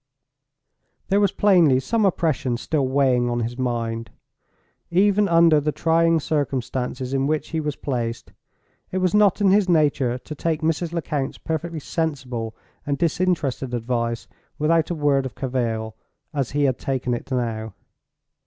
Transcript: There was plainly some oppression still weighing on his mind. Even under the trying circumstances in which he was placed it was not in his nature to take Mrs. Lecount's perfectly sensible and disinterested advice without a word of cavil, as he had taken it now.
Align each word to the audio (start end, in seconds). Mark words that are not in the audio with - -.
There 1.09 1.19
was 1.19 1.31
plainly 1.31 1.79
some 1.79 2.05
oppression 2.05 2.57
still 2.57 2.87
weighing 2.87 3.29
on 3.29 3.41
his 3.41 3.55
mind. 3.55 4.09
Even 4.89 5.27
under 5.27 5.59
the 5.61 5.71
trying 5.71 6.19
circumstances 6.19 7.13
in 7.13 7.27
which 7.27 7.49
he 7.49 7.59
was 7.59 7.75
placed 7.75 8.33
it 8.91 8.97
was 8.97 9.13
not 9.13 9.41
in 9.41 9.51
his 9.51 9.69
nature 9.69 10.17
to 10.17 10.33
take 10.33 10.61
Mrs. 10.63 10.91
Lecount's 10.91 11.37
perfectly 11.37 11.79
sensible 11.79 12.55
and 12.83 12.97
disinterested 12.97 13.75
advice 13.75 14.27
without 14.57 14.89
a 14.89 14.95
word 14.95 15.27
of 15.27 15.35
cavil, 15.35 15.95
as 16.33 16.49
he 16.49 16.63
had 16.63 16.79
taken 16.79 17.13
it 17.13 17.29
now. 17.31 17.75